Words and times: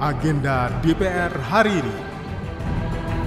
agenda 0.00 0.72
DPR 0.80 1.28
hari 1.44 1.76
ini. 1.76 1.96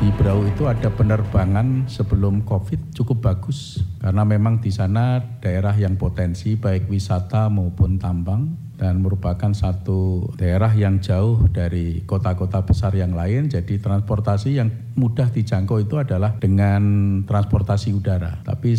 Di 0.02 0.10
Brau 0.18 0.42
itu 0.42 0.66
ada 0.66 0.90
penerbangan 0.90 1.86
sebelum 1.86 2.42
COVID 2.44 2.98
cukup 2.98 3.24
bagus 3.24 3.80
karena 4.02 4.26
memang 4.26 4.58
di 4.58 4.74
sana 4.74 5.22
daerah 5.38 5.78
yang 5.78 5.96
potensi 6.02 6.58
baik 6.58 6.90
wisata 6.90 7.48
maupun 7.48 8.02
tambang 8.02 8.58
dan 8.74 9.06
merupakan 9.06 9.54
satu 9.54 10.34
daerah 10.34 10.74
yang 10.74 10.98
jauh 10.98 11.46
dari 11.48 12.02
kota-kota 12.10 12.66
besar 12.66 12.98
yang 12.98 13.14
lain. 13.14 13.54
Jadi 13.54 13.78
transportasi 13.78 14.58
yang 14.58 14.74
mudah 14.98 15.30
dijangkau 15.30 15.78
itu 15.78 16.02
adalah 16.02 16.36
dengan 16.42 16.84
transportasi 17.24 17.94
udara. 17.94 18.42
Tapi 18.42 18.74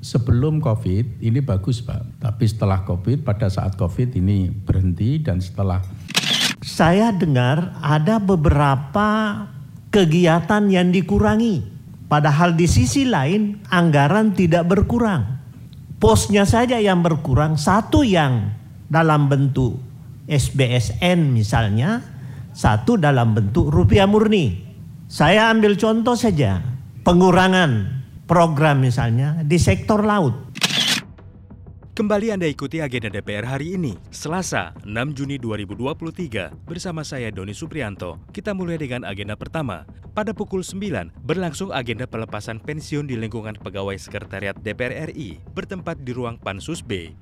sebelum 0.00 0.62
COVID 0.62 1.20
ini 1.20 1.42
bagus 1.42 1.82
Pak. 1.82 2.24
Tapi 2.24 2.44
setelah 2.46 2.86
COVID 2.86 3.26
pada 3.26 3.50
saat 3.50 3.74
COVID 3.74 4.16
ini 4.16 4.48
berhenti 4.48 5.18
dan 5.18 5.42
setelah 5.42 5.82
saya 6.64 7.12
dengar 7.12 7.76
ada 7.84 8.16
beberapa 8.16 9.36
kegiatan 9.92 10.64
yang 10.72 10.88
dikurangi. 10.88 11.60
Padahal 12.08 12.56
di 12.56 12.64
sisi 12.64 13.04
lain 13.04 13.60
anggaran 13.68 14.32
tidak 14.32 14.64
berkurang. 14.64 15.28
Posnya 16.00 16.48
saja 16.48 16.80
yang 16.80 17.04
berkurang, 17.04 17.60
satu 17.60 18.00
yang 18.00 18.48
dalam 18.88 19.28
bentuk 19.28 19.76
SBSN 20.24 21.36
misalnya, 21.36 22.00
satu 22.56 22.96
dalam 22.96 23.36
bentuk 23.36 23.68
rupiah 23.68 24.08
murni. 24.08 24.64
Saya 25.04 25.52
ambil 25.52 25.76
contoh 25.76 26.16
saja, 26.16 26.64
pengurangan 27.04 28.00
program 28.24 28.80
misalnya 28.80 29.44
di 29.44 29.60
sektor 29.60 30.00
laut. 30.00 30.53
Kembali 31.94 32.34
Anda 32.34 32.50
ikuti 32.50 32.82
agenda 32.82 33.06
DPR 33.06 33.46
hari 33.46 33.78
ini, 33.78 33.94
Selasa 34.10 34.74
6 34.82 35.14
Juni 35.14 35.38
2023. 35.38 36.50
Bersama 36.66 37.06
saya 37.06 37.30
Doni 37.30 37.54
Suprianto, 37.54 38.18
kita 38.34 38.50
mulai 38.50 38.82
dengan 38.82 39.06
agenda 39.06 39.38
pertama. 39.38 39.86
Pada 40.10 40.34
pukul 40.34 40.66
9, 40.66 41.14
berlangsung 41.22 41.70
agenda 41.70 42.10
pelepasan 42.10 42.58
pensiun 42.58 43.06
di 43.06 43.14
lingkungan 43.14 43.54
pegawai 43.54 43.94
sekretariat 43.94 44.58
DPR 44.58 45.14
RI, 45.14 45.38
bertempat 45.54 46.02
di 46.02 46.10
ruang 46.10 46.34
Pansus 46.34 46.82
B. 46.82 47.14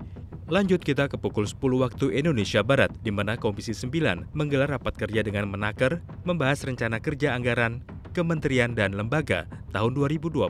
Lanjut 0.48 0.80
kita 0.80 1.04
ke 1.04 1.20
pukul 1.20 1.44
10 1.44 1.60
waktu 1.76 2.08
Indonesia 2.16 2.64
Barat, 2.64 2.96
di 3.04 3.12
mana 3.12 3.36
Komisi 3.36 3.76
9 3.76 4.32
menggelar 4.32 4.72
rapat 4.72 4.96
kerja 4.96 5.20
dengan 5.20 5.52
menaker, 5.52 6.00
membahas 6.24 6.64
rencana 6.64 6.96
kerja 6.96 7.36
anggaran, 7.36 7.84
kementerian 8.16 8.72
dan 8.72 8.96
lembaga 8.96 9.44
tahun 9.76 9.92
2024. 10.00 10.48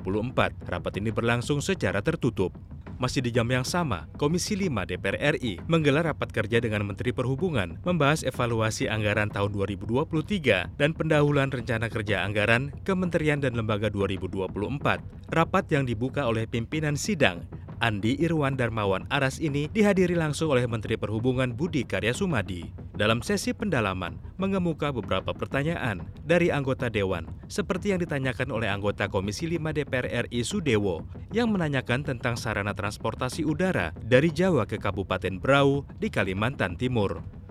Rapat 0.70 0.94
ini 1.02 1.10
berlangsung 1.10 1.58
secara 1.58 1.98
tertutup. 2.06 2.54
Masih 3.02 3.18
di 3.18 3.34
jam 3.34 3.50
yang 3.50 3.66
sama, 3.66 4.06
Komisi 4.14 4.54
5 4.54 4.86
DPR 4.86 5.34
RI 5.34 5.58
menggelar 5.66 6.06
rapat 6.06 6.30
kerja 6.30 6.62
dengan 6.62 6.86
Menteri 6.86 7.10
Perhubungan 7.10 7.82
membahas 7.82 8.22
evaluasi 8.22 8.86
anggaran 8.86 9.26
tahun 9.26 9.58
2023 9.58 10.70
dan 10.78 10.94
pendahuluan 10.94 11.50
rencana 11.50 11.90
kerja 11.90 12.22
anggaran 12.22 12.70
Kementerian 12.86 13.42
dan 13.42 13.58
Lembaga 13.58 13.90
2024. 13.90 15.02
Rapat 15.34 15.64
yang 15.74 15.82
dibuka 15.82 16.30
oleh 16.30 16.46
pimpinan 16.46 16.94
sidang 16.94 17.42
Andi 17.82 18.14
Irwan 18.22 18.54
Darmawan 18.54 19.10
Aras 19.10 19.42
ini 19.42 19.66
dihadiri 19.66 20.14
langsung 20.14 20.54
oleh 20.54 20.70
Menteri 20.70 20.94
Perhubungan 20.94 21.50
Budi 21.50 21.82
Karya 21.82 22.14
Sumadi. 22.14 22.81
Dalam 22.92 23.24
sesi 23.24 23.56
pendalaman, 23.56 24.20
mengemuka 24.36 24.92
beberapa 24.92 25.32
pertanyaan 25.32 26.04
dari 26.28 26.52
anggota 26.52 26.92
Dewan, 26.92 27.24
seperti 27.48 27.96
yang 27.96 28.04
ditanyakan 28.04 28.52
oleh 28.52 28.68
anggota 28.68 29.08
Komisi 29.08 29.48
5 29.48 29.72
DPR 29.72 30.28
RI 30.28 30.44
Sudewo, 30.44 31.08
yang 31.32 31.48
menanyakan 31.48 32.04
tentang 32.04 32.36
sarana 32.36 32.76
transportasi 32.76 33.48
udara 33.48 33.96
dari 34.04 34.28
Jawa 34.28 34.68
ke 34.68 34.76
Kabupaten 34.76 35.40
Brau 35.40 35.88
di 35.96 36.12
Kalimantan 36.12 36.76
Timur. 36.76 37.41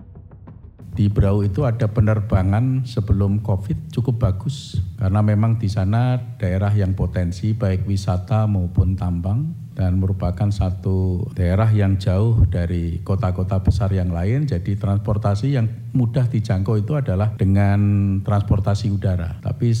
Di 0.92 1.08
Brau 1.08 1.40
itu 1.40 1.64
ada 1.64 1.88
penerbangan 1.88 2.84
sebelum 2.84 3.40
COVID 3.40 3.88
cukup 3.96 4.20
bagus 4.20 4.76
karena 5.00 5.24
memang 5.24 5.56
di 5.56 5.72
sana 5.72 6.20
daerah 6.36 6.68
yang 6.68 6.92
potensi 6.92 7.56
baik 7.56 7.88
wisata 7.88 8.44
maupun 8.44 8.92
tambang 8.92 9.56
dan 9.72 9.96
merupakan 9.96 10.52
satu 10.52 11.32
daerah 11.32 11.68
yang 11.72 11.96
jauh 11.96 12.44
dari 12.44 13.00
kota-kota 13.00 13.64
besar 13.64 13.88
yang 13.88 14.12
lain. 14.12 14.44
Jadi 14.44 14.76
transportasi 14.76 15.56
yang 15.56 15.66
mudah 15.96 16.28
dijangkau 16.28 16.76
itu 16.84 16.92
adalah 16.92 17.32
dengan 17.40 17.80
transportasi 18.20 18.92
udara. 18.92 19.40
Tapi 19.40 19.72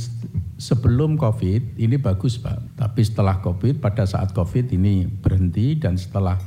sebelum 0.56 1.20
COVID 1.20 1.76
ini 1.76 2.00
bagus 2.00 2.40
Pak. 2.40 2.80
Tapi 2.80 3.00
setelah 3.04 3.44
COVID 3.44 3.84
pada 3.84 4.08
saat 4.08 4.32
COVID 4.32 4.72
ini 4.72 5.04
berhenti 5.04 5.76
dan 5.76 6.00
setelah 6.00 6.40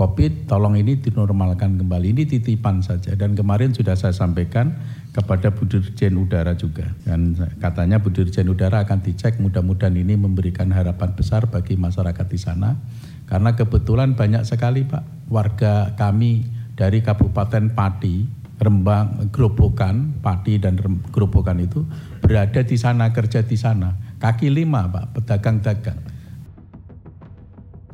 COVID 0.00 0.48
tolong 0.48 0.80
ini 0.80 0.96
dinormalkan 0.96 1.76
kembali. 1.76 2.16
Ini 2.16 2.24
titipan 2.24 2.80
saja 2.80 3.12
dan 3.12 3.36
kemarin 3.36 3.76
sudah 3.76 3.92
saya 4.00 4.16
sampaikan 4.16 4.72
kepada 5.12 5.52
Bu 5.52 5.68
Dirjen 5.68 6.16
Udara 6.16 6.56
juga. 6.56 6.88
Dan 7.04 7.36
katanya 7.60 8.00
Bu 8.00 8.08
Dirjen 8.08 8.48
Udara 8.48 8.88
akan 8.88 9.04
dicek 9.04 9.36
mudah-mudahan 9.44 9.92
ini 9.92 10.16
memberikan 10.16 10.72
harapan 10.72 11.12
besar 11.12 11.52
bagi 11.52 11.76
masyarakat 11.76 12.26
di 12.32 12.40
sana. 12.40 12.80
Karena 13.28 13.52
kebetulan 13.52 14.16
banyak 14.16 14.48
sekali 14.48 14.88
Pak 14.88 15.28
warga 15.28 15.92
kami 16.00 16.48
dari 16.80 17.04
Kabupaten 17.04 17.76
Pati, 17.76 18.24
Rembang, 18.56 19.28
Grobokan, 19.28 20.16
Pati 20.24 20.56
dan 20.56 20.80
Grobokan 21.12 21.60
itu 21.60 21.84
berada 22.24 22.64
di 22.64 22.80
sana, 22.80 23.12
kerja 23.12 23.44
di 23.44 23.60
sana. 23.60 24.16
Kaki 24.16 24.48
lima 24.48 24.88
Pak, 24.88 25.12
pedagang-dagang. 25.12 26.09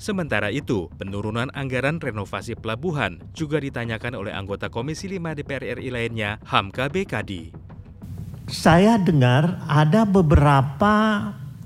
Sementara 0.06 0.54
itu, 0.54 0.86
penurunan 1.02 1.50
anggaran 1.50 1.98
renovasi 1.98 2.54
pelabuhan 2.54 3.18
juga 3.34 3.58
ditanyakan 3.58 4.14
oleh 4.14 4.30
anggota 4.30 4.70
Komisi 4.70 5.10
5 5.10 5.34
DPR 5.34 5.82
RI 5.82 5.90
lainnya, 5.90 6.38
Hamka 6.46 6.86
BKD. 6.86 7.50
Saya 8.46 9.02
dengar 9.02 9.66
ada 9.66 10.06
beberapa 10.06 10.94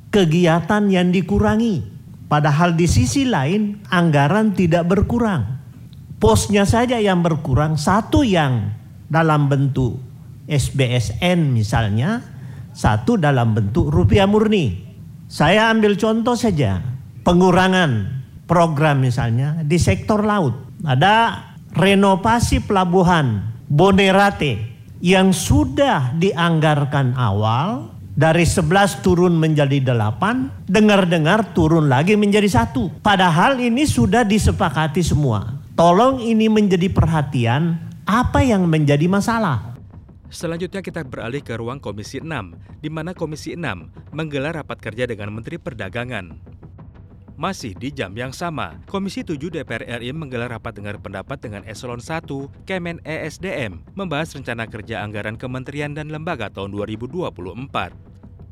kegiatan 0.08 0.88
yang 0.88 1.12
dikurangi. 1.12 1.84
Padahal 2.32 2.80
di 2.80 2.88
sisi 2.88 3.28
lain 3.28 3.84
anggaran 3.92 4.56
tidak 4.56 4.88
berkurang. 4.88 5.60
Posnya 6.16 6.64
saja 6.64 6.96
yang 6.96 7.20
berkurang, 7.20 7.76
satu 7.76 8.24
yang 8.24 8.72
dalam 9.12 9.52
bentuk 9.52 10.00
SBSN 10.48 11.44
misalnya, 11.52 12.24
satu 12.72 13.20
dalam 13.20 13.52
bentuk 13.52 13.92
rupiah 13.92 14.24
murni. 14.24 14.80
Saya 15.28 15.68
ambil 15.68 16.00
contoh 16.00 16.40
saja, 16.40 16.80
pengurangan 17.20 18.19
program 18.50 18.98
misalnya 18.98 19.62
di 19.62 19.78
sektor 19.78 20.26
laut. 20.26 20.58
Ada 20.82 21.46
renovasi 21.70 22.66
pelabuhan 22.66 23.46
Bonerate 23.70 24.66
yang 24.98 25.30
sudah 25.30 26.10
dianggarkan 26.18 27.14
awal 27.14 27.94
dari 28.18 28.42
11 28.42 29.06
turun 29.06 29.38
menjadi 29.38 29.78
8, 29.78 30.66
dengar-dengar 30.66 31.54
turun 31.54 31.86
lagi 31.86 32.18
menjadi 32.18 32.50
satu. 32.50 32.90
Padahal 32.98 33.62
ini 33.62 33.86
sudah 33.86 34.26
disepakati 34.26 35.00
semua. 35.00 35.62
Tolong 35.78 36.18
ini 36.18 36.50
menjadi 36.50 36.90
perhatian 36.90 37.78
apa 38.02 38.42
yang 38.42 38.66
menjadi 38.66 39.06
masalah. 39.06 39.78
Selanjutnya 40.30 40.82
kita 40.82 41.06
beralih 41.06 41.42
ke 41.42 41.54
ruang 41.54 41.78
Komisi 41.78 42.18
6, 42.18 42.82
di 42.82 42.90
mana 42.90 43.14
Komisi 43.14 43.54
6 43.54 44.14
menggelar 44.14 44.58
rapat 44.58 44.82
kerja 44.82 45.06
dengan 45.06 45.30
Menteri 45.30 45.58
Perdagangan. 45.58 46.49
Masih 47.40 47.72
di 47.72 47.88
jam 47.88 48.12
yang 48.12 48.36
sama, 48.36 48.76
Komisi 48.84 49.24
7 49.24 49.40
DPR 49.40 49.80
RI 49.80 50.12
menggelar 50.12 50.52
rapat 50.52 50.76
dengar 50.76 51.00
pendapat 51.00 51.40
dengan 51.40 51.64
Eselon 51.64 51.96
1 51.96 52.28
Kemen 52.68 53.00
ESDM 53.00 53.80
membahas 53.96 54.36
rencana 54.36 54.68
kerja 54.68 55.00
anggaran 55.00 55.40
kementerian 55.40 55.96
dan 55.96 56.12
lembaga 56.12 56.52
tahun 56.52 56.76
2024. 56.76 57.40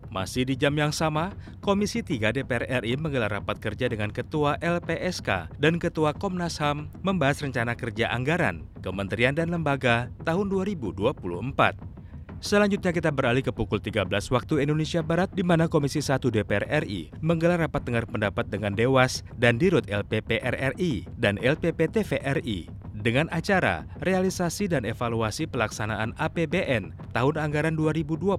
Masih 0.09 0.49
di 0.49 0.57
jam 0.57 0.73
yang 0.73 0.89
sama, 0.89 1.37
Komisi 1.61 2.01
3 2.01 2.33
DPR 2.33 2.81
RI 2.81 2.97
menggelar 2.97 3.29
rapat 3.29 3.61
kerja 3.61 3.93
dengan 3.93 4.09
Ketua 4.09 4.57
LPSK 4.57 5.61
dan 5.61 5.77
Ketua 5.77 6.17
Komnas 6.17 6.57
HAM 6.57 6.89
membahas 7.05 7.45
rencana 7.45 7.77
kerja 7.77 8.09
anggaran 8.09 8.65
Kementerian 8.81 9.37
dan 9.37 9.53
Lembaga 9.53 10.09
tahun 10.25 10.49
2024. 10.49 11.98
Selanjutnya 12.39 12.95
kita 12.95 13.11
beralih 13.11 13.43
ke 13.43 13.51
pukul 13.51 13.83
13 13.83 14.07
waktu 14.31 14.63
Indonesia 14.63 15.03
Barat 15.03 15.27
di 15.35 15.43
mana 15.43 15.67
Komisi 15.67 15.99
1 15.99 16.23
DPR 16.23 16.87
RI 16.87 17.11
menggelar 17.19 17.59
rapat 17.59 17.83
dengar 17.83 18.07
pendapat 18.07 18.47
dengan 18.47 18.79
Dewas 18.79 19.27
dan 19.35 19.59
Dirut 19.59 19.91
LPP 19.91 20.39
RRI 20.47 21.11
dan 21.19 21.35
LPP 21.43 21.91
TVRI 21.91 22.71
dengan 22.95 23.27
acara 23.35 23.91
realisasi 24.07 24.71
dan 24.71 24.87
evaluasi 24.87 25.51
pelaksanaan 25.51 26.15
APBN 26.15 26.95
tahun 27.11 27.35
anggaran 27.43 27.75
2022 27.75 28.39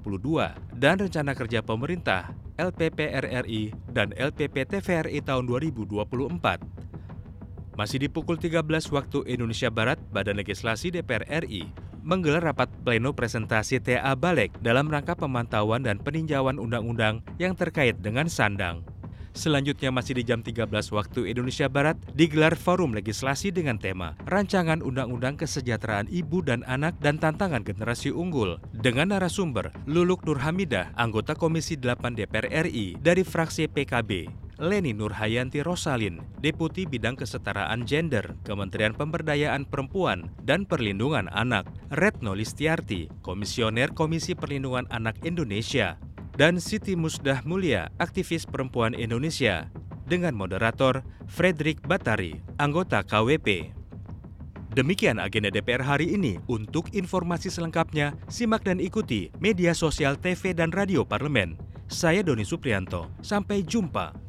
dan 0.80 0.96
rencana 0.96 1.36
kerja 1.36 1.60
pemerintah 1.60 2.32
LPP 2.56 3.04
RRI 3.04 3.76
dan 3.92 4.16
LPP 4.16 4.64
TVRI 4.64 5.20
tahun 5.28 5.44
2024. 5.44 6.80
Masih 7.76 8.00
di 8.00 8.08
pukul 8.08 8.40
13 8.40 8.64
waktu 8.92 9.20
Indonesia 9.28 9.68
Barat, 9.68 10.00
Badan 10.12 10.40
Legislasi 10.40 10.92
DPR 10.92 11.28
RI 11.44 11.68
menggelar 12.02 12.44
rapat 12.54 12.72
pleno 12.84 13.12
presentasi 13.16 13.82
TA 13.84 14.16
Balek 14.16 14.56
dalam 14.64 14.88
rangka 14.88 15.16
pemantauan 15.16 15.84
dan 15.86 16.00
peninjauan 16.00 16.58
undang-undang 16.58 17.22
yang 17.38 17.54
terkait 17.54 18.00
dengan 18.00 18.28
sandang. 18.28 18.84
Selanjutnya 19.40 19.94
masih 19.94 20.18
di 20.20 20.24
jam 20.26 20.42
13 20.42 20.68
waktu 20.92 21.32
Indonesia 21.32 21.70
Barat 21.70 21.96
digelar 22.18 22.58
forum 22.58 22.92
legislasi 22.98 23.54
dengan 23.54 23.78
tema 23.78 24.18
Rancangan 24.26 24.82
Undang-Undang 24.82 25.40
Kesejahteraan 25.40 26.10
Ibu 26.10 26.44
dan 26.44 26.66
Anak 26.66 26.98
dan 27.00 27.22
Tantangan 27.22 27.62
Generasi 27.62 28.10
Unggul 28.10 28.58
dengan 28.74 29.14
narasumber 29.16 29.72
Luluk 29.86 30.26
Nurhamidah, 30.26 30.92
anggota 30.98 31.38
Komisi 31.38 31.78
8 31.78 32.20
DPR 32.20 32.68
RI 32.68 32.98
dari 33.00 33.22
fraksi 33.22 33.70
PKB. 33.70 34.49
Leni 34.60 34.92
Nurhayanti 34.92 35.64
Rosalin, 35.64 36.20
Deputi 36.44 36.84
Bidang 36.84 37.16
Kesetaraan 37.16 37.88
Gender, 37.88 38.36
Kementerian 38.44 38.92
Pemberdayaan 38.92 39.64
Perempuan 39.64 40.36
dan 40.44 40.68
Perlindungan 40.68 41.32
Anak, 41.32 41.72
Retno 41.96 42.36
Listiarti, 42.36 43.08
Komisioner 43.24 43.96
Komisi 43.96 44.36
Perlindungan 44.36 44.84
Anak 44.92 45.24
Indonesia, 45.24 45.96
dan 46.36 46.60
Siti 46.60 47.00
Musdah 47.00 47.40
Mulia, 47.48 47.88
aktivis 48.04 48.44
perempuan 48.44 48.92
Indonesia, 48.92 49.72
dengan 50.12 50.36
moderator 50.36 51.08
Frederick 51.32 51.80
Batari, 51.88 52.44
anggota 52.60 53.00
KWP. 53.08 53.72
Demikian 54.76 55.18
agenda 55.18 55.50
DPR 55.50 55.82
hari 55.82 56.14
ini. 56.14 56.38
Untuk 56.46 56.94
informasi 56.94 57.50
selengkapnya, 57.50 58.14
simak 58.30 58.68
dan 58.68 58.78
ikuti 58.78 59.34
media 59.42 59.74
sosial 59.74 60.14
TV 60.14 60.54
dan 60.54 60.70
radio 60.70 61.02
parlemen. 61.02 61.58
Saya 61.90 62.22
Doni 62.22 62.46
Suprianto. 62.46 63.10
Sampai 63.26 63.66
jumpa. 63.66 64.29